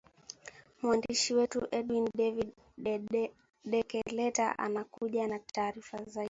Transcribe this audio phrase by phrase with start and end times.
[0.81, 2.09] mwandishi wetu edwin
[2.85, 3.31] david
[3.65, 6.19] deketela anakuja na taarifa zaidi